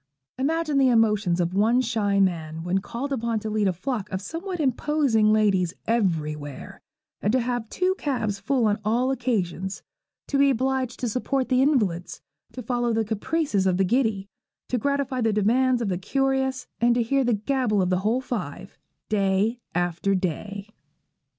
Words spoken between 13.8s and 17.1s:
giddy, to gratify the demands of the curious, and to